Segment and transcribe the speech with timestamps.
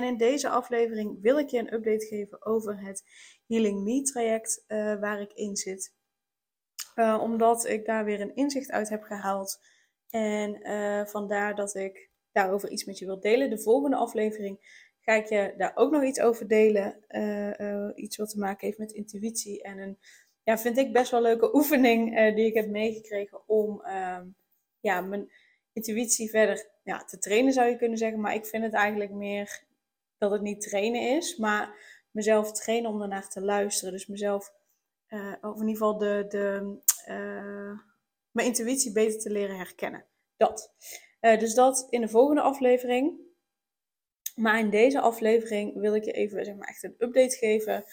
[0.00, 3.04] En in deze aflevering wil ik je een update geven over het
[3.46, 5.94] Healing Me traject uh, waar ik in zit.
[6.94, 9.58] Uh, omdat ik daar weer een inzicht uit heb gehaald.
[10.10, 13.50] En uh, vandaar dat ik daarover iets met je wil delen.
[13.50, 14.58] De volgende aflevering
[15.00, 16.96] ga ik je daar ook nog iets over delen.
[17.94, 19.62] iets wat te maken heeft met intuïtie.
[19.62, 19.98] En een,
[20.42, 24.26] ja, vind ik best wel leuke oefening die ik heb meegekregen om ehm,
[24.80, 25.30] ja, mijn
[25.72, 28.20] intuïtie verder ja, te trainen, zou je kunnen zeggen.
[28.20, 29.68] Maar ik vind het eigenlijk meer
[30.20, 31.74] dat het niet trainen is, maar
[32.10, 33.92] mezelf trainen om ernaar te luisteren.
[33.92, 34.52] Dus mezelf,
[35.08, 37.78] uh, of in ieder geval de, de, uh,
[38.30, 40.04] mijn intuïtie beter te leren herkennen.
[40.36, 40.74] Dat.
[41.20, 43.28] Uh, dus dat in de volgende aflevering.
[44.34, 47.84] Maar in deze aflevering wil ik je even zeg maar, echt een update geven.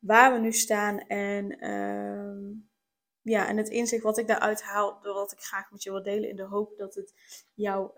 [0.00, 2.56] Waar we nu staan en, uh,
[3.20, 5.00] ja, en het inzicht wat ik daaruit haal.
[5.00, 7.14] Doordat ik graag met je wil delen in de hoop dat het
[7.54, 7.90] jou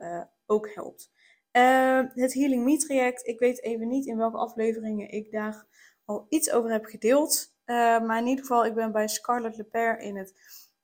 [0.47, 1.11] ook helpt.
[1.53, 3.27] Uh, het Healing Me traject.
[3.27, 5.67] Ik weet even niet in welke afleveringen ik daar
[6.05, 7.55] al iets over heb gedeeld.
[7.67, 10.35] Uh, maar in ieder geval, ik ben bij Scarlett Leper in het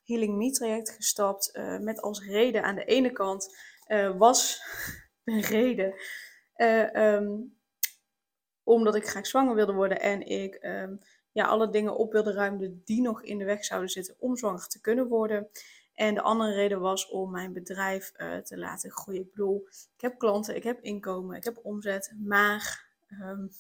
[0.05, 1.51] Healing Me traject gestapt.
[1.53, 3.57] Uh, met als reden aan de ene kant
[4.17, 4.63] was
[5.25, 5.95] de reden
[6.97, 7.57] um,
[8.63, 10.61] omdat ik graag zwanger wilde worden en ik
[11.33, 14.67] ja, alle dingen op wilde ruimen die nog in de weg zouden zitten om zwanger
[14.67, 15.49] te kunnen worden.
[15.99, 19.21] En de andere reden was om mijn bedrijf uh, te laten groeien.
[19.21, 23.51] Ik bedoel, ik heb klanten, ik heb inkomen, ik heb omzet, maar um,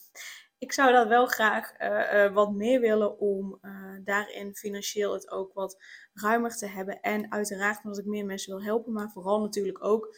[0.58, 3.60] ik zou dat wel graag uh, uh, wat meer willen om
[4.04, 5.76] daarin financieel het ook wat
[6.12, 7.00] ruimer te hebben.
[7.00, 10.16] En uiteraard omdat ik meer mensen wil helpen, maar vooral natuurlijk ook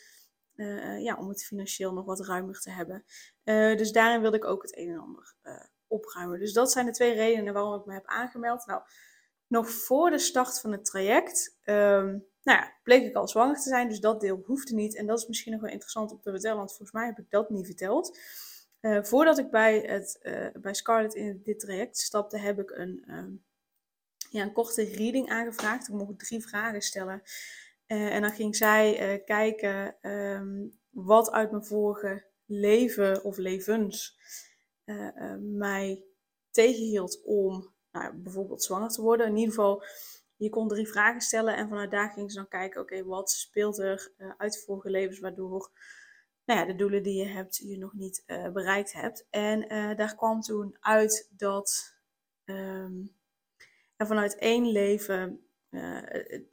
[0.98, 3.04] ja, om het financieel nog wat ruimer te hebben.
[3.76, 5.34] dus daarin wilde ik ook het een en ander
[5.86, 6.38] opruimen.
[6.38, 8.66] Dus dat zijn de twee redenen waarom ik me heb aangemeld.
[8.66, 8.82] Nou,
[9.50, 13.68] nog voor de start van het traject, um, nou ja, bleek ik al zwanger te
[13.68, 13.88] zijn.
[13.88, 14.96] Dus dat deel hoefde niet.
[14.96, 17.30] En dat is misschien nog wel interessant om te vertellen, want volgens mij heb ik
[17.30, 18.18] dat niet verteld.
[18.80, 23.04] Uh, voordat ik bij, het, uh, bij Scarlett in dit traject stapte, heb ik een,
[23.08, 23.44] um,
[24.30, 25.88] ja, een korte reading aangevraagd.
[25.88, 27.22] Ik mocht drie vragen stellen.
[27.86, 34.18] Uh, en dan ging zij kijken um, wat uit mijn vorige leven of levens
[35.38, 36.04] mij
[36.50, 39.26] tegenhield om nou, bijvoorbeeld zwanger te worden.
[39.26, 39.84] In ieder geval,
[40.36, 43.78] je kon drie vragen stellen en vanuit daar ging ze dan kijken, oké, wat speelt
[43.78, 45.70] er uh, uit vorige levens waardoor
[46.44, 49.26] nou ja, de doelen die je hebt, je nog niet uh, bereikt hebt.
[49.30, 51.94] En uh, daar kwam toen uit dat
[52.44, 53.14] um,
[53.96, 55.44] er vanuit één leven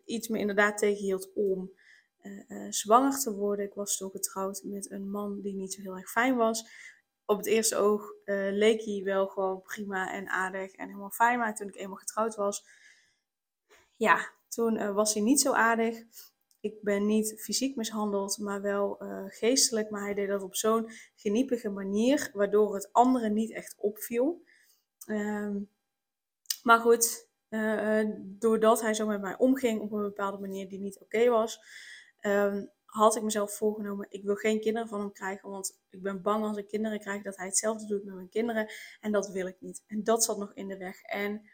[0.06, 1.72] iets me inderdaad tegenhield om
[2.70, 3.66] zwanger te worden.
[3.66, 6.70] Ik was toen getrouwd met een man die niet zo heel erg fijn was
[7.28, 11.40] op het eerste oog uh, leek hij wel gewoon prima en aardig en helemaal fijn.
[11.40, 12.66] Maar toen ik eenmaal getrouwd was,
[13.96, 16.04] ja, toen uh, was hij niet zo aardig.
[16.60, 19.90] Ik ben niet fysiek mishandeld, maar wel uh, geestelijk.
[19.90, 24.44] Maar hij deed dat op zo'n geniepige manier, waardoor het anderen niet echt opviel.
[25.08, 25.70] Um,
[26.64, 27.28] maar goed,
[28.20, 31.60] doordat hij zo met mij omging op een bepaalde manier die niet oké was,
[32.22, 36.22] um, had ik mezelf voorgenomen, ik wil geen kinderen van hem krijgen, want ik ben
[36.22, 38.72] bang als ik kinderen krijg dat hij hetzelfde doet met mijn kinderen.
[39.00, 39.84] En dat wil ik niet.
[39.88, 41.02] En dat zat nog in de weg.
[41.02, 41.50] En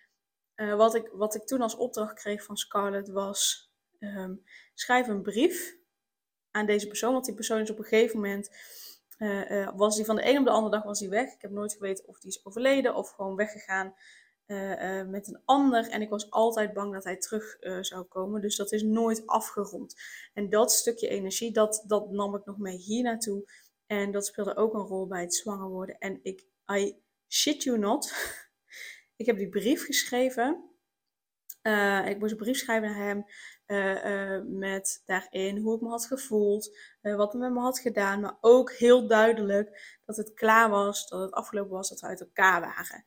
[0.55, 4.43] uh, wat, ik, wat ik toen als opdracht kreeg van Scarlett was, um,
[4.73, 5.75] schrijf een brief
[6.51, 7.13] aan deze persoon.
[7.13, 8.49] Want die persoon is op een gegeven moment,
[9.17, 11.33] uh, uh, was die van de een op de andere dag was die weg.
[11.33, 13.95] Ik heb nooit geweten of die is overleden of gewoon weggegaan.
[14.53, 15.89] Uh, uh, met een ander.
[15.89, 18.41] En ik was altijd bang dat hij terug uh, zou komen.
[18.41, 19.95] Dus dat is nooit afgerond.
[20.33, 23.51] En dat stukje energie, dat, dat nam ik nog mee hier naartoe.
[23.85, 25.97] En dat speelde ook een rol bij het zwanger worden.
[25.97, 26.95] En ik, I
[27.29, 28.13] shit you not.
[29.21, 30.69] ik heb die brief geschreven.
[32.05, 33.25] ik moest een brief schrijven naar
[33.67, 34.57] hem.
[34.59, 36.77] met daarin hoe ik me had gevoeld.
[37.01, 38.21] wat hij met me had gedaan.
[38.21, 41.07] Maar ook heel duidelijk dat het klaar was.
[41.07, 41.89] Dat het afgelopen was.
[41.89, 43.05] Dat we uit elkaar waren.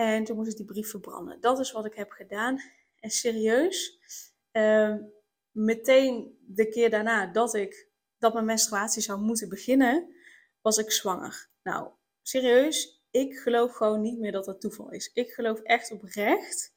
[0.00, 1.40] En toen moest ik die brief verbranden.
[1.40, 2.60] Dat is wat ik heb gedaan.
[3.00, 3.98] En serieus,
[4.52, 4.94] uh,
[5.50, 7.88] meteen de keer daarna dat ik
[8.18, 10.14] dat mijn menstruatie zou moeten beginnen,
[10.60, 11.48] was ik zwanger.
[11.62, 11.90] Nou,
[12.22, 15.10] serieus, ik geloof gewoon niet meer dat dat toeval is.
[15.14, 16.72] Ik geloof echt oprecht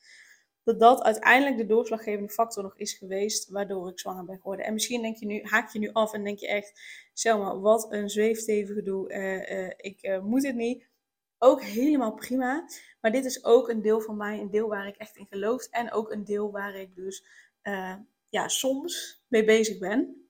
[0.63, 4.65] dat dat uiteindelijk de doorslaggevende factor nog is geweest waardoor ik zwanger ben geworden.
[4.65, 6.81] En misschien denk je nu, haak je nu af en denk je echt,
[7.13, 10.91] Selma, wat een zweeftevige gedoe, uh, ik uh, moet het niet.
[11.43, 12.65] Ook helemaal prima,
[13.01, 15.67] maar dit is ook een deel van mij, een deel waar ik echt in geloof
[15.69, 17.25] en ook een deel waar ik dus
[18.29, 20.27] ja, soms mee bezig ben.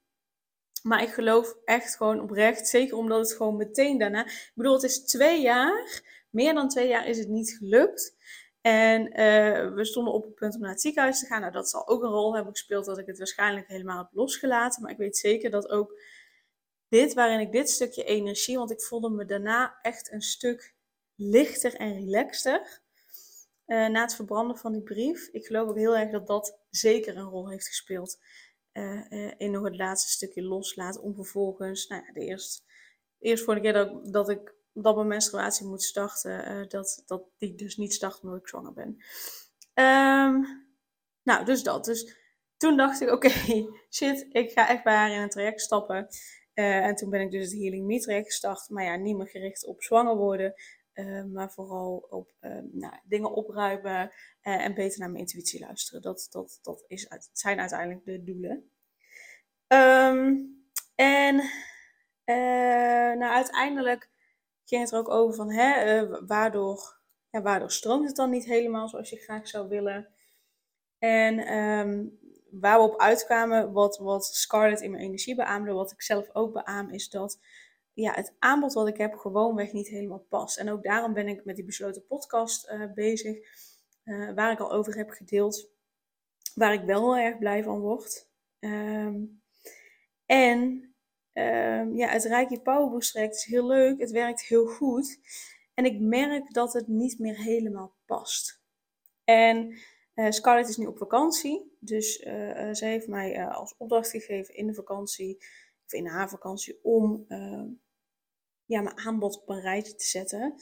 [0.84, 4.84] Maar ik geloof echt gewoon oprecht, zeker omdat het gewoon meteen daarna, ik bedoel het
[4.84, 8.16] is twee jaar, meer dan twee jaar is het niet gelukt.
[8.62, 11.42] En uh, we stonden op het punt om naar het ziekenhuis te gaan.
[11.42, 14.82] Nou, dat zal ook een rol hebben gespeeld dat ik het waarschijnlijk helemaal heb losgelaten.
[14.82, 16.00] Maar ik weet zeker dat ook
[16.88, 20.73] dit, waarin ik dit stukje energie, want ik voelde me daarna echt een stuk
[21.16, 22.82] lichter en relaxter.
[23.68, 25.28] Uh, na het verbranden van die brief.
[25.32, 28.20] Ik geloof ook heel erg dat dat zeker een rol heeft gespeeld.
[28.74, 31.02] Uh, in nog het laatste stukje loslaten.
[31.02, 32.62] Om vervolgens, nou ja, de eerste,
[33.18, 37.56] de eerste vorige keer dat, dat ik dat mijn menstruatie moet starten, dat, dat die
[37.56, 38.98] dus niet start omdat ik zwanger ben.
[39.74, 40.66] Um,
[41.24, 41.86] nou, dus dat.
[41.86, 42.16] Dus
[42.58, 43.30] toen dacht ik, oké,
[43.90, 46.08] shit, ik ga echt bij haar in een traject stappen.
[46.54, 48.70] En toen ben ik dus het Healing Me traject gestart.
[48.70, 50.54] Maar ja, niet meer gericht op zwanger worden.
[50.94, 52.34] Uh, maar vooral op
[52.72, 54.12] nou, dingen opruimen
[54.42, 56.02] en beter naar mijn intuïtie luisteren.
[56.02, 58.72] Dat, dat, dat is, zijn uiteindelijk de doelen.
[59.68, 60.62] Um,
[60.96, 61.36] en
[63.18, 64.10] nou, uiteindelijk
[64.66, 67.00] ging het er ook over van, hè, uh, waardoor,
[67.30, 70.08] ja, waardoor stroomt het dan niet helemaal zoals je graag zou willen.
[71.00, 71.36] En
[72.52, 76.54] waar we op uitkwamen, wat, wat Scarlett in mijn energie beaamde, wat ik zelf ook
[76.54, 77.40] beaam, is dat
[77.94, 80.58] ja, het aanbod wat ik heb gewoonweg niet helemaal past.
[80.58, 83.38] En ook daarom ben ik met die besloten podcast uh, bezig,
[84.04, 85.70] uh, waar ik al over heb gedeeld,
[86.56, 88.30] waar ik wel heel erg blij van word.
[88.60, 89.42] Um,
[90.26, 90.88] en
[91.36, 94.00] Um, ja, het Reiki Power Boost traject is heel leuk.
[94.00, 95.20] Het werkt heel goed.
[95.74, 98.62] En ik merk dat het niet meer helemaal past.
[99.24, 99.78] En
[100.16, 101.78] uh, Scarlett is nu op vakantie.
[101.80, 102.16] Dus
[102.72, 105.46] ze heeft mij als opdracht gegeven in de vakantie,
[105.86, 107.68] of in haar vakantie, om ehm,
[108.66, 110.54] ja, mijn aanbod op een rijtje te zetten.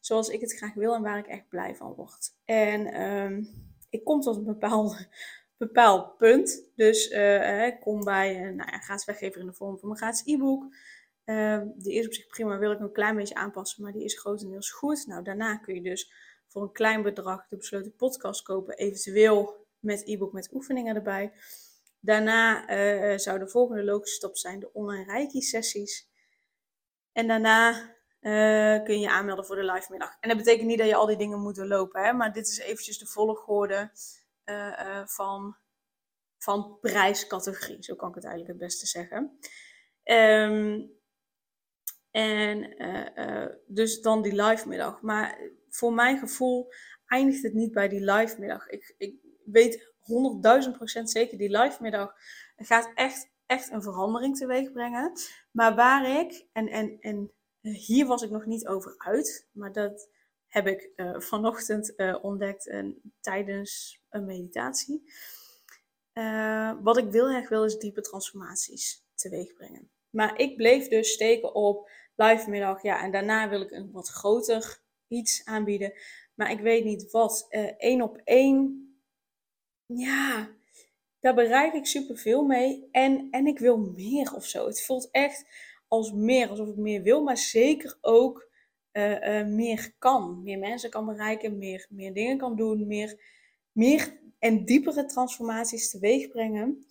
[0.00, 2.30] Zoals ik het graag wil en waar ik echt blij van word.
[2.44, 3.48] En um,
[3.90, 5.06] ik kom tot een bepaalde
[5.56, 6.70] bepaald punt.
[6.74, 9.96] Dus uh, ik kom bij een nou ja, gratis weggever in de vorm van een
[9.96, 10.74] gratis e-book.
[11.24, 14.20] Uh, die is op zich prima, wil ik een klein beetje aanpassen, maar die is
[14.20, 15.06] grotendeels goed.
[15.06, 16.12] Nou, daarna kun je dus
[16.46, 21.32] voor een klein bedrag de besloten podcast kopen, eventueel met e-book met oefeningen erbij.
[22.00, 26.08] Daarna uh, zou de volgende logische stap zijn de online Reiki-sessies.
[27.12, 27.70] En daarna
[28.20, 30.16] uh, kun je je aanmelden voor de live middag.
[30.20, 32.58] En dat betekent niet dat je al die dingen moet doorlopen, hè, maar dit is
[32.58, 33.90] eventjes de volgorde
[35.04, 35.56] van,
[36.38, 37.82] van prijscategorie.
[37.82, 39.38] Zo kan ik het eigenlijk het beste zeggen.
[40.04, 40.96] Um,
[42.10, 42.76] en
[43.66, 45.02] dus dan die live middag.
[45.02, 46.72] Maar voor mijn gevoel
[47.06, 48.68] eindigt het niet bij die live middag.
[48.68, 49.87] Ik, ik weet
[50.64, 52.14] 100.000 procent zeker, die live middag
[52.56, 55.12] gaat echt, echt een verandering teweeg brengen.
[55.50, 60.10] Maar waar ik, en, en, en hier was ik nog niet over uit, maar dat
[60.46, 62.86] heb ik uh, vanochtend uh, ontdekt uh,
[63.20, 65.12] tijdens een meditatie.
[66.82, 69.90] wat ik heel erg wil is diepe transformaties teweeg brengen.
[70.10, 72.82] Maar ik bleef dus steken op live middag.
[72.82, 75.92] Ja, en daarna wil ik een wat groter iets aanbieden.
[76.34, 77.46] Maar ik weet niet wat.
[77.78, 78.87] Eén op één.
[79.94, 80.50] Ja,
[81.20, 82.88] daar bereik ik superveel mee.
[82.90, 84.66] En, en ik wil meer of zo.
[84.66, 85.44] Het voelt echt
[85.88, 87.22] als meer, alsof ik meer wil.
[87.22, 88.48] Maar zeker ook
[88.92, 90.42] uh, meer kan.
[90.42, 93.20] Meer mensen kan bereiken, meer, meer dingen kan doen, meer,
[93.72, 96.86] meer en diepere transformaties teweeg brengen.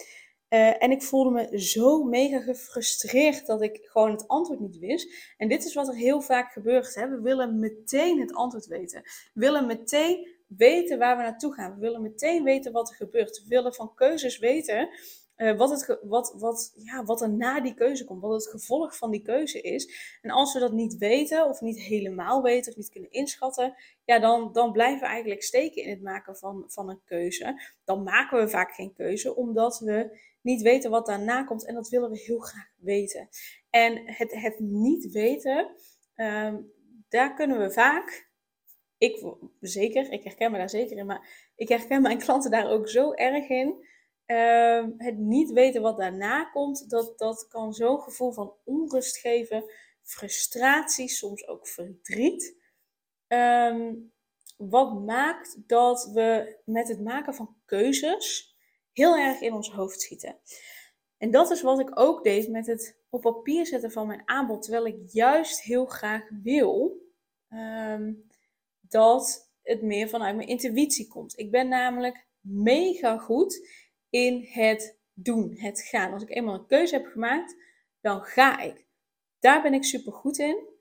[0.50, 5.34] Uh, en ik voelde me zo mega gefrustreerd dat ik gewoon het antwoord niet wist.
[5.38, 6.96] En dit is wat er heel vaak gebeurt.
[6.96, 7.10] Hè?
[7.10, 9.02] We willen meteen het antwoord weten.
[9.34, 11.74] We willen meteen weten waar we naartoe gaan.
[11.74, 13.42] We willen meteen weten wat er gebeurt.
[13.44, 14.90] We willen van keuzes weten
[15.38, 18.98] uh, wat, het, wat, wat, ja, wat er na die keuze komt, wat het gevolg
[18.98, 20.18] van die keuze is.
[20.22, 23.76] En als we dat niet weten, of niet helemaal weten, of niet kunnen inschatten,
[24.06, 27.62] ja, dan, dan blijven we eigenlijk steken in het maken van, van een keuze.
[27.84, 31.66] Dan maken we vaak geen keuze, omdat we niet weten wat daarna komt.
[31.66, 33.30] En dat willen we heel graag weten.
[33.70, 35.76] En het, het niet weten,
[36.16, 36.72] um,
[37.10, 38.27] daar kunnen we vaak,
[38.98, 42.90] ik zeker, ik herken me daar zeker in, maar ik herken mijn klanten daar ook
[42.90, 43.86] zo erg in
[44.28, 49.64] Ehm, het niet weten wat daarna komt, dat, dat kan zo'n gevoel van onrust geven,
[50.04, 52.56] frustratie, soms ook verdriet.
[53.28, 53.94] Ehm,
[54.58, 58.56] wat maakt dat we met het maken van keuzes
[58.94, 60.40] heel erg in ons hoofd schieten.
[61.18, 64.62] En dat is wat ik ook deed met het op papier zetten van mijn aanbod,
[64.62, 67.02] terwijl ik juist heel graag wil
[67.50, 68.27] um,
[68.90, 71.40] dat het meer vanuit mijn intuïtie komt.
[71.40, 73.68] Ik ben namelijk mega goed
[74.10, 76.14] in het doen, het gaan.
[76.14, 77.56] Als ik eenmaal een keuze heb gemaakt,
[78.02, 78.86] dan ga ik.
[79.40, 80.76] Daar ben ik super goed in.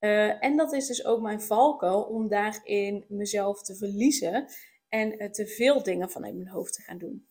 [0.00, 4.46] Uh, en dat is dus ook mijn valkuil om daarin mezelf te verliezen
[4.88, 7.28] en uh, te veel dingen vanuit mijn hoofd te gaan doen.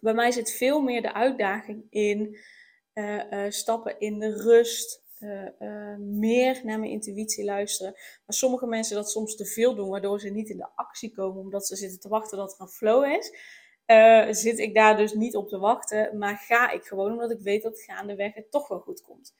[0.00, 2.38] Bij mij zit veel meer de uitdaging in
[2.94, 5.02] uh, stappen in de rust,
[5.98, 7.92] meer naar mijn intuïtie luisteren.
[7.92, 11.40] Maar sommige mensen dat soms te veel doen, waardoor ze niet in de actie komen
[11.40, 13.32] omdat ze zitten te wachten dat er een flow is.
[14.40, 17.62] zit ik daar dus niet op te wachten, maar ga ik gewoon omdat ik weet
[17.62, 19.34] dat gaandeweg het toch wel goed komt.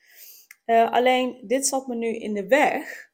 [0.90, 3.10] Alleen dit zat me nu in de weg,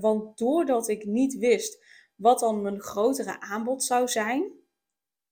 [0.00, 1.84] want doordat ik niet wist
[2.20, 4.52] wat dan mijn grotere aanbod zou zijn,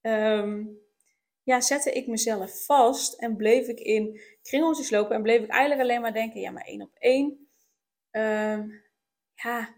[0.00, 0.78] um,
[1.48, 5.80] ja, zette ik mezelf vast en bleef ik in kringeltjes lopen en bleef ik eigenlijk
[5.80, 7.48] alleen maar denken, ja, maar één op één,
[8.10, 8.82] um,
[9.34, 9.74] ja,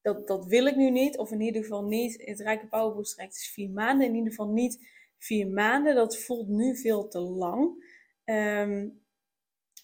[0.00, 2.26] dat, dat wil ik nu niet, of in ieder geval niet.
[2.26, 4.88] Het Rijke Powerboost traject is vier maanden, in ieder geval niet
[5.18, 5.94] vier maanden.
[5.94, 7.84] Dat voelt nu veel te lang.
[8.24, 9.02] Um,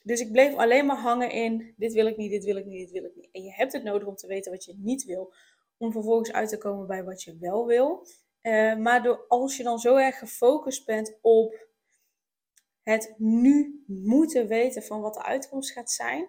[0.02, 2.78] dus ik bleef alleen maar hangen in: dit wil ik niet, dit wil ik niet,
[2.78, 3.28] dit wil ik niet.
[3.32, 5.32] En je hebt het nodig om te weten wat je niet wil,
[5.76, 8.06] om vervolgens uit te komen bij wat je wel wil.
[8.48, 11.66] Uh, maar door, als je dan zo erg gefocust bent op
[12.82, 16.28] het nu moeten weten van wat de uitkomst gaat zijn,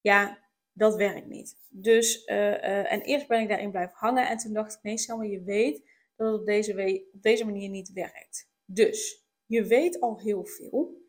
[0.00, 1.56] ja, dat werkt niet.
[1.68, 4.98] Dus, uh, uh, en eerst ben ik daarin blijven hangen en toen dacht ik, nee
[4.98, 8.50] Selma, je weet dat het op deze, deze manier niet werkt.
[8.64, 11.06] Dus, je weet al heel veel.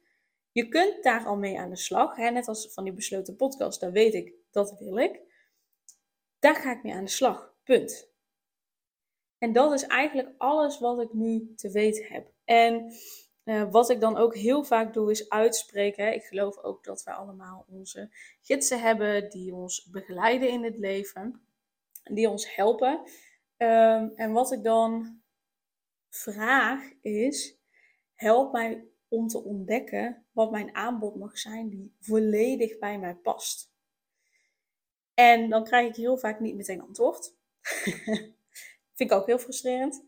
[0.51, 2.17] Je kunt daar al mee aan de slag.
[2.17, 5.21] Net als van die besloten podcast, daar weet ik, dat wil ik.
[6.39, 7.55] Daar ga ik mee aan de slag.
[7.63, 8.08] Punt.
[9.39, 12.31] En dat is eigenlijk alles wat ik nu te weten heb.
[12.45, 12.93] En
[13.43, 16.13] uh, wat ik dan ook heel vaak doe, is uitspreken.
[16.13, 18.09] Ik geloof ook dat wij allemaal onze
[18.41, 21.41] gidsen hebben die ons begeleiden in het leven,
[22.03, 23.01] die ons helpen.
[23.57, 25.21] Um, en wat ik dan
[26.09, 27.59] vraag is:
[28.15, 33.71] help mij om te ontdekken wat mijn aanbod mag zijn die volledig bij mij past.
[35.13, 37.33] En dan krijg ik heel vaak niet meteen antwoord.
[38.99, 40.03] Vind ik ook heel frustrerend.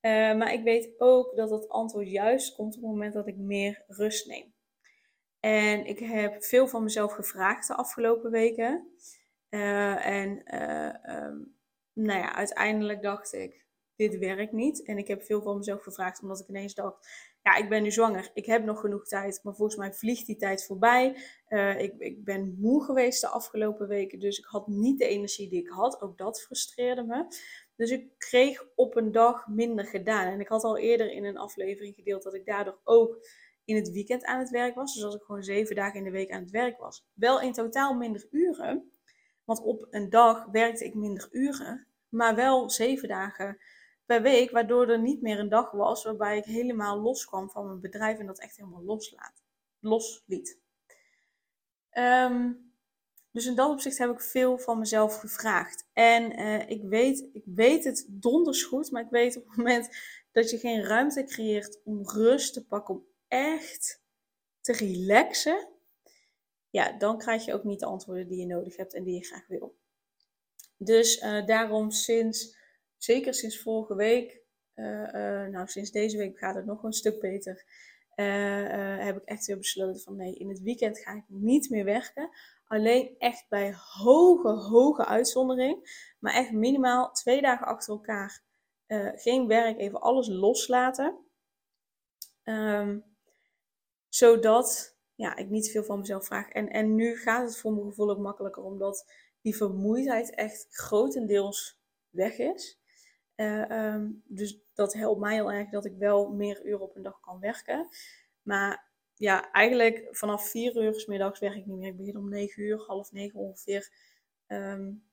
[0.00, 3.36] Uh, maar ik weet ook dat het antwoord juist komt op het moment dat ik
[3.36, 4.54] meer rust neem.
[5.40, 8.88] En ik heb veel van mezelf gevraagd de afgelopen weken.
[9.50, 11.56] Uh, en uh, um,
[11.92, 13.66] nou ja, uiteindelijk dacht ik,
[13.96, 14.84] dit werkt niet.
[14.84, 17.08] En ik heb veel van mezelf gevraagd omdat ik ineens dacht,
[17.42, 20.36] ja, ik ben nu zwanger, ik heb nog genoeg tijd, maar volgens mij vliegt die
[20.36, 21.16] tijd voorbij.
[21.78, 25.60] Ik, ik ben moe geweest de afgelopen weken, dus ik had niet de energie die
[25.60, 26.00] ik had.
[26.00, 27.26] Ook dat frustreerde me.
[27.78, 30.32] Dus ik kreeg op een dag minder gedaan.
[30.32, 33.26] En ik had al eerder in een aflevering gedeeld dat ik daardoor ook
[33.64, 34.94] in het weekend aan het werk was.
[34.94, 37.06] Dus als ik gewoon zeven dagen in de week aan het werk was.
[37.14, 38.90] Wel in totaal minder uren.
[39.44, 41.86] Want op een dag werkte ik minder uren.
[42.08, 43.58] Maar wel zeven dagen
[44.06, 47.80] per week, waardoor er niet meer een dag was waarbij ik helemaal loskwam van mijn
[47.80, 49.42] bedrijf en dat echt helemaal loslaat,
[49.80, 50.60] losliet.
[51.92, 52.67] Um,
[53.38, 55.86] dus in dat opzicht heb ik veel van mezelf gevraagd.
[55.92, 59.88] En uh, ik, weet, ik weet het donders goed, maar ik weet op het moment
[60.32, 64.02] dat je geen ruimte creëert om rust te pakken, om echt
[64.60, 65.68] te relaxen,
[66.70, 69.24] ja, dan krijg je ook niet de antwoorden die je nodig hebt en die je
[69.24, 69.76] graag wil.
[70.76, 72.56] Dus uh, daarom sinds
[72.96, 74.40] zeker sinds vorige week,
[74.74, 77.64] uh, nou sinds deze week gaat het nog een stuk beter,
[79.04, 82.30] heb ik echt weer besloten van nee, in het weekend ga ik niet meer werken.
[82.68, 88.46] Alleen echt bij hoge, hoge uitzondering, maar echt minimaal twee dagen achter elkaar
[89.14, 91.18] geen werk, even alles loslaten.
[92.44, 93.04] Um,
[94.08, 96.48] zodat ja, ik niet veel van mezelf vraag.
[96.48, 101.80] En, en nu gaat het voor mijn gevoel ook makkelijker, omdat die vermoeidheid echt grotendeels
[102.10, 102.80] weg is.
[103.36, 107.02] Uh, um, dus dat helpt mij heel erg dat ik wel meer uren op een
[107.02, 107.88] dag kan werken.
[108.42, 108.87] Maar
[109.18, 111.88] ja, eigenlijk vanaf vier uur s middags werk ik niet meer.
[111.88, 113.92] Ik begin om negen uur, half negen ongeveer.
[114.46, 115.04] Um,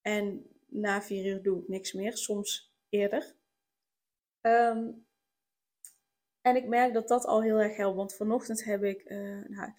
[0.00, 3.36] en na vier uur doe ik niks meer, soms eerder.
[4.40, 5.06] Um,
[6.40, 7.96] en ik merk dat dat al heel erg helpt.
[7.96, 9.72] Want vanochtend heb ik uh, nou,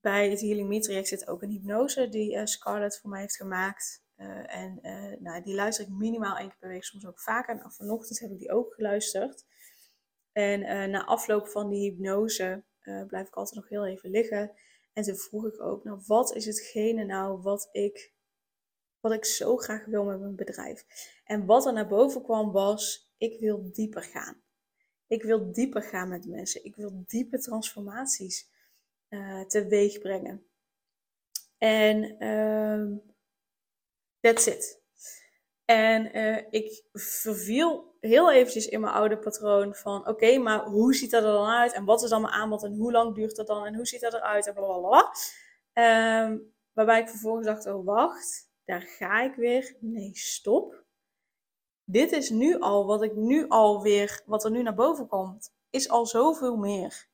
[0.00, 4.02] bij het Healing Me zit ook een hypnose die uh, Scarlett voor mij heeft gemaakt.
[4.16, 4.78] Uh, en
[5.20, 7.54] nou, die luister ik minimaal één keer per week, soms ook vaker.
[7.54, 9.44] Nou, vanochtend heb ik die ook geluisterd.
[10.34, 12.64] En uh, na afloop van die hypnose
[13.06, 14.52] blijf ik altijd nog heel even liggen.
[14.92, 18.12] En toen vroeg ik ook, nou, wat is hetgene nou wat ik,
[19.00, 20.84] wat ik zo graag wil met mijn bedrijf?
[21.24, 24.42] En wat er naar boven kwam was, ik wil dieper gaan.
[25.06, 26.64] Ik wil dieper gaan met mensen.
[26.64, 28.50] Ik wil diepe transformaties
[29.46, 30.46] teweeg brengen.
[31.58, 32.96] En ehm,
[34.24, 34.83] That's it.
[35.64, 41.10] En uh, ik verviel heel eventjes in mijn oude patroon van, oké, maar hoe ziet
[41.10, 41.72] dat er dan uit?
[41.72, 42.62] En wat is dan mijn aanbod?
[42.62, 43.66] En hoe lang duurt dat dan?
[43.66, 44.46] En hoe ziet dat eruit?
[44.46, 45.12] En blablabla.
[45.72, 49.76] Um, waarbij ik vervolgens dacht, oh wacht, daar ga ik weer.
[49.80, 50.84] Nee, stop.
[51.84, 55.88] Dit is nu al, wat ik nu alweer, wat er nu naar boven komt, is
[55.88, 57.08] al zoveel meer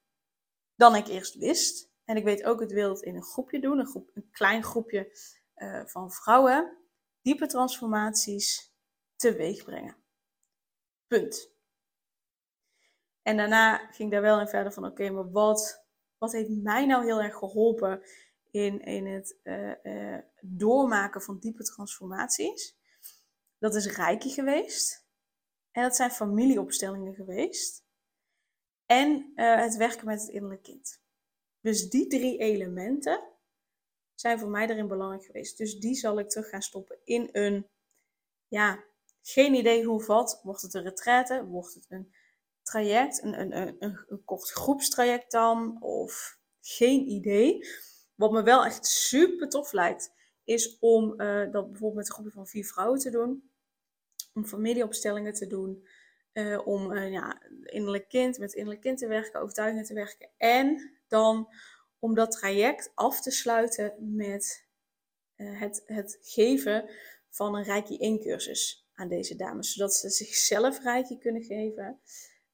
[0.77, 1.91] dan ik eerst wist.
[2.05, 4.63] En ik weet ook, het wil het in een groepje doen, een, groep, een klein
[4.63, 5.19] groepje
[5.57, 6.79] uh, van vrouwen.
[7.23, 8.75] Diepe transformaties
[9.17, 9.97] teweeg brengen.
[11.07, 11.53] Punt.
[13.23, 15.87] En daarna ging daar wel in verder van, oké, maar wat,
[16.19, 18.03] wat heeft mij nou heel erg geholpen
[18.51, 22.79] in, in het uh, uh, doormaken van diepe transformaties?
[23.59, 25.09] Dat is Reiki geweest.
[25.71, 27.85] En dat zijn familieopstellingen geweest.
[28.87, 31.03] En uh, het werken met het innerlijk kind.
[31.61, 33.29] Dus die drie elementen
[34.21, 35.59] zijn voor mij erin belangrijk geweest.
[35.59, 37.67] Dus die zal ik terug gaan stoppen in een,
[38.49, 38.85] ja,
[39.23, 40.41] geen idee hoe wat.
[40.43, 41.45] Wordt het een retraite?
[41.45, 42.13] Wordt het een
[42.63, 43.23] traject?
[43.23, 45.83] Een, een, een, een, kort groepstraject dan?
[45.83, 47.69] Of geen idee.
[48.15, 50.13] Wat me wel echt super tof lijkt,
[50.45, 53.51] is om uh, dat bijvoorbeeld met een groepje van vier vrouwen te doen.
[54.35, 55.87] Om familieopstellingen te doen.
[56.33, 60.31] Uh, om uh, ja, innerlijk kind, met innerlijk kind te werken, overtuigingen te werken.
[60.37, 61.49] En dan
[62.01, 64.69] om dat traject af te sluiten met
[65.35, 66.91] het, het geven
[67.31, 69.73] van een Reiki 1 cursus aan deze dames.
[69.73, 72.01] Zodat ze zichzelf Reiki kunnen geven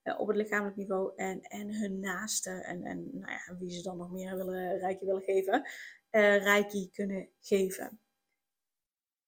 [0.02, 1.12] uh, op het lichamelijk niveau.
[1.16, 5.04] En, en hun naasten en, en nou ja, wie ze dan nog meer willen, Reiki
[5.04, 5.68] willen geven.
[6.10, 8.00] Uh, Reiki kunnen geven.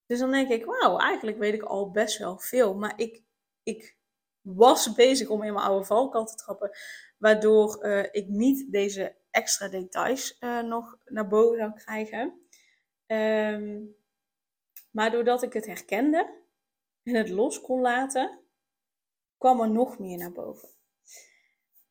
[0.07, 2.75] Dus dan denk ik, wauw, eigenlijk weet ik al best wel veel.
[2.75, 3.23] Maar ik,
[3.63, 3.97] ik
[4.41, 6.71] was bezig om in mijn oude valkuil te trappen.
[7.19, 12.41] Waardoor ik niet deze extra details uh, nog naar boven zou krijgen.
[13.07, 13.97] Um,
[14.91, 16.37] maar doordat ik het herkende,
[17.03, 18.41] en het los kon laten,
[19.39, 20.69] kwam er nog meer naar boven.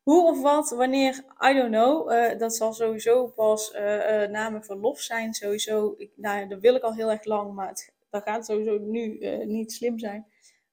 [0.02, 2.12] Hoe of wat, wanneer, I don't know.
[2.12, 3.80] Uh, dat zal sowieso pas uh,
[4.26, 5.34] na mijn verlof zijn.
[5.34, 8.78] Sowieso, ik, nou dat wil ik al heel erg lang, maar het, dat gaat sowieso
[8.78, 10.26] nu niet slim zijn.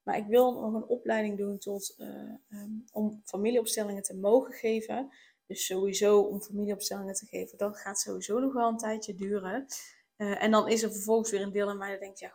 [0.04, 1.96] Maar ik wil nog een opleiding doen tot,
[2.50, 5.10] um, om familieopstellingen te mogen geven.
[5.48, 9.66] Dus sowieso om familieopstellingen te geven, dat gaat sowieso nog wel een tijdje duren.
[10.18, 12.34] en dan is er vervolgens weer een deel aan mij dat denkt, ja,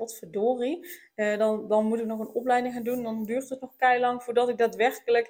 [0.00, 0.86] potverdorie.
[1.16, 3.02] Uh, dan, dan moet ik nog een opleiding gaan doen.
[3.02, 5.28] Dan duurt het nog kei lang voordat ik daadwerkelijk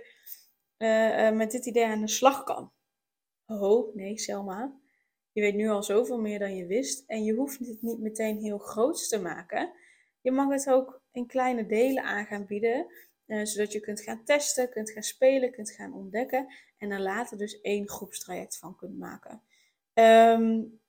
[0.78, 2.72] uh, met dit idee aan de slag kan.
[3.46, 4.78] Oh, nee, Selma.
[5.32, 7.04] Je weet nu al zoveel meer dan je wist.
[7.06, 9.72] En je hoeft het niet meteen heel groot te maken.
[10.20, 12.86] Je mag het ook in kleine delen aan gaan bieden.
[13.42, 16.46] Zodat je kunt gaan testen, kunt gaan spelen, kunt gaan ontdekken.
[16.78, 19.42] En er later dus één groepstraject van kunt maken.
[19.94, 20.80] Um,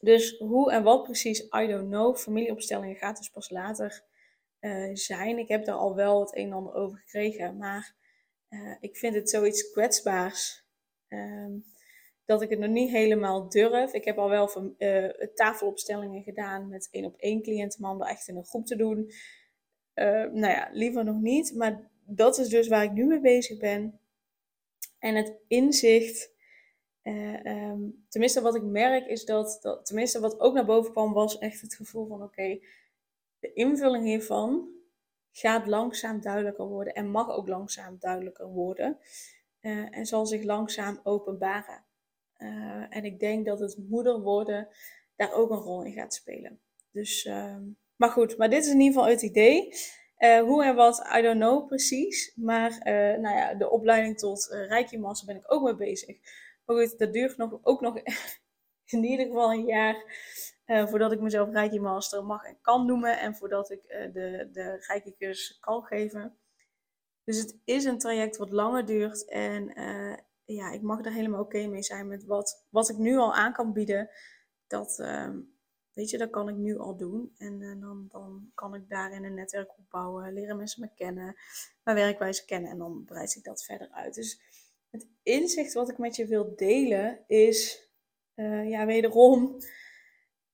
[0.00, 2.16] dus hoe en wat precies, I don't know.
[2.16, 4.02] Familieopstellingen gaat dus pas later
[4.60, 5.38] uh, zijn.
[5.38, 7.94] Ik heb daar al wel het een en ander over gekregen, maar
[8.48, 10.66] uh, ik vind het zoiets kwetsbaars.
[11.08, 11.64] Um,
[12.24, 13.92] dat ik het nog niet helemaal durf.
[13.92, 14.76] Ik heb al wel van,
[15.34, 18.76] tafelopstellingen gedaan met één op één cliënten, maar om dat echt in een groep te
[18.76, 19.12] doen.
[20.32, 21.54] Nou ja, liever nog niet.
[21.54, 24.00] Maar dat is dus waar ik nu mee bezig ben.
[24.98, 26.36] En het inzicht
[27.08, 31.12] uh, um, tenminste, wat ik merk is dat, dat, tenminste, wat ook naar boven kwam,
[31.12, 32.58] was echt het gevoel van: oké,
[33.38, 34.68] de invulling hiervan
[35.30, 38.98] gaat langzaam duidelijker worden en mag ook langzaam duidelijker worden.
[39.60, 41.86] Uh, en zal zich langzaam openbaren.
[42.90, 44.68] En ik denk dat het moeder worden
[45.16, 46.60] daar ook een rol in gaat spelen.
[46.90, 47.62] Dus, ehm,
[47.98, 49.74] maar goed, maar dit is in ieder geval het idee.
[50.18, 52.32] hoe en wat, I don't know precies.
[52.36, 52.80] Maar
[53.20, 56.16] nou ja, de opleiding tot uh, Reiki Master ben ik ook mee bezig.
[56.64, 57.96] Maar goed, dat duurt nog, ook nog
[58.86, 59.96] in ieder geval een jaar
[60.66, 63.18] voordat ik mezelf Reiki Master mag en kan noemen.
[63.18, 63.82] En voordat ik
[64.12, 65.14] de, de Reiki
[65.60, 66.38] kan geven.
[67.24, 69.28] Dus het is een traject wat langer duurt.
[69.28, 69.72] En
[70.54, 73.52] ja, ik mag er helemaal oké mee zijn met wat, wat ik nu al aan
[73.52, 74.10] kan bieden.
[74.66, 75.40] Dat, ehm,
[75.98, 77.32] weet je, dat kan ik nu al doen.
[77.38, 80.32] En dan, dan kan ik daarin een netwerk opbouwen.
[80.32, 81.36] Leren mensen me kennen.
[81.84, 82.70] Mijn werkwijze kennen.
[82.70, 84.14] En dan breid ik dat verder uit.
[84.14, 84.40] Dus
[84.90, 87.88] het inzicht wat ik met je wil delen is,
[88.34, 89.56] uh, ja, wederom,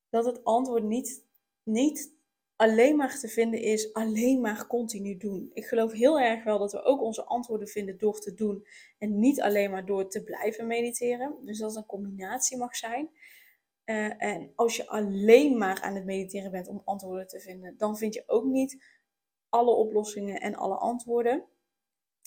[0.09, 1.23] dat het antwoord niet,
[1.63, 2.13] niet
[2.55, 5.51] alleen maar te vinden is, alleen maar continu doen.
[5.53, 9.19] Ik geloof heel erg wel dat we ook onze antwoorden vinden door te doen en
[9.19, 11.35] niet alleen maar door te blijven mediteren.
[11.41, 13.09] Dus dat een combinatie mag zijn.
[13.85, 17.97] Uh, en als je alleen maar aan het mediteren bent om antwoorden te vinden, dan
[17.97, 18.83] vind je ook niet
[19.49, 21.43] alle oplossingen en alle antwoorden.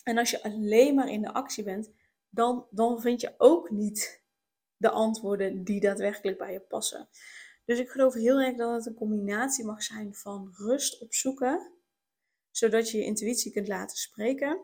[0.03, 1.91] En als je alleen maar in de actie bent,
[2.31, 4.23] dan, dan vind je ook niet
[4.77, 7.09] de antwoorden die daadwerkelijk bij je passen.
[7.65, 11.73] Dus ik geloof heel erg dat het een combinatie mag zijn van rust opzoeken,
[12.51, 14.61] zodat je je intuïtie kunt laten spreken.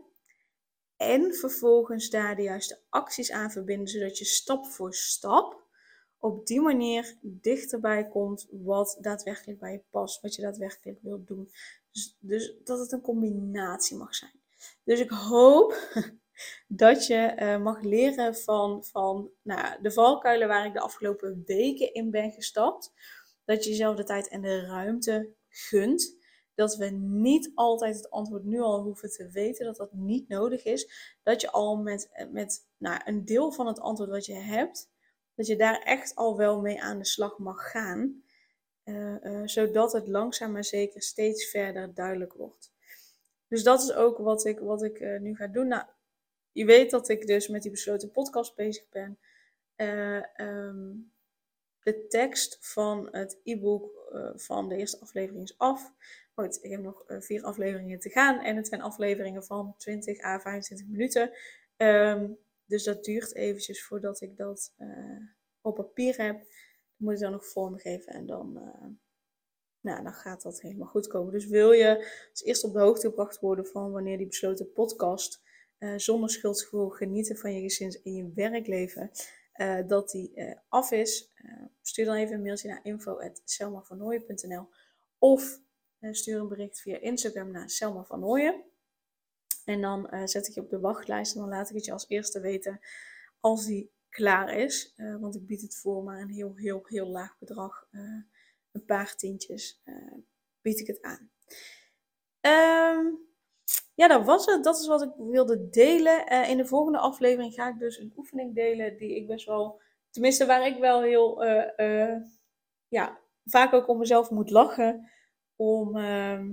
[0.97, 5.64] En vervolgens daar de juiste acties aan verbinden, zodat je stap voor stap
[6.25, 11.51] op die manier dichterbij komt wat daadwerkelijk bij je past, wat je daadwerkelijk wilt doen.
[11.91, 14.41] Dus, dus dat het een combinatie mag zijn.
[14.85, 15.89] Dus ik hoop
[16.67, 21.95] dat je uh, mag leren van, van nou, de valkuilen waar ik de afgelopen weken
[21.95, 22.93] in ben gestapt.
[23.45, 26.17] Dat je jezelf de tijd en de ruimte gunt.
[26.55, 30.65] Dat we niet altijd het antwoord nu al hoeven te weten, dat dat niet nodig
[30.65, 31.17] is.
[31.23, 34.93] Dat je al met, met nou, een deel van het antwoord wat je hebt,
[35.35, 38.23] dat je daar echt al wel mee aan de slag mag gaan.
[38.85, 42.73] Uh, uh, zodat het langzaam maar zeker steeds verder duidelijk wordt.
[43.49, 45.69] Dus dat is ook wat ik, wat ik uh, nu ga doen.
[45.69, 45.85] Nou,
[46.53, 49.19] je weet dat ik dus met die besloten podcast bezig ben.
[50.37, 51.13] Um,
[51.83, 53.91] de tekst van het e-book
[54.35, 55.93] van de eerste aflevering is af.
[56.35, 60.41] Goed, ik heb nog vier afleveringen te gaan en het zijn afleveringen van 20 à
[60.41, 61.31] 25 minuten.
[61.77, 65.21] Um, dus dat duurt eventjes voordat ik dat uh,
[65.61, 66.39] op papier heb.
[66.39, 66.49] Dan
[66.97, 68.87] moet ik dan nog vormgeven en dan, uh,
[69.81, 71.33] nou, dan gaat dat helemaal goed komen.
[71.33, 71.97] Dus wil je
[72.31, 75.43] als eerst op de hoogte gebracht worden van wanneer die besloten podcast
[75.79, 79.11] uh, zonder schuldgevoel genieten van je gezins en je werkleven,
[79.87, 81.33] dat die af is,
[81.83, 84.69] stuur dan even een mailtje naar info.selmavernooien.nl
[85.19, 85.61] of
[86.11, 88.25] stuur een bericht via Instagram naar Selma van.
[89.65, 91.93] En dan uh, zet ik je op de wachtlijst en dan laat ik het je
[91.93, 92.81] als eerste weten
[93.41, 94.95] als die klaar is.
[94.97, 97.87] Uh, want ik bied het voor maar een heel, heel, heel laag bedrag.
[97.91, 98.23] Uh,
[98.73, 99.83] een paar tientjes
[100.61, 101.31] bied ik het aan.
[102.41, 103.19] Um,
[103.95, 104.65] ja, dat was het.
[104.65, 106.49] Dat is wat ik wilde delen.
[106.49, 110.47] in de volgende aflevering ga ik dus een oefening delen die ik best wel, tenminste
[110.47, 111.45] waar ik wel heel,
[112.89, 115.11] ja, vaak ook om mezelf moet lachen.
[115.57, 116.53] Om ehm,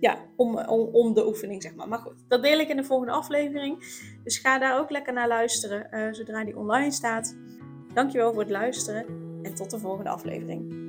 [0.00, 0.58] ja, om,
[0.92, 1.88] om, de oefening, zeg maar.
[1.88, 3.78] Maar goed, dat deel ik in de volgende aflevering.
[4.24, 7.36] Dus ga daar ook lekker naar luisteren uh, zodra die online staat.
[7.94, 9.04] Dankjewel voor het luisteren
[9.42, 10.88] en tot de volgende aflevering.